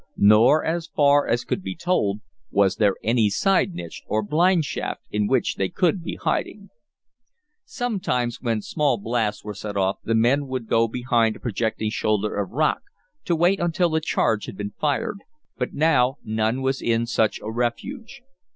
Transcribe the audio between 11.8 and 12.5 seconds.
shoulder of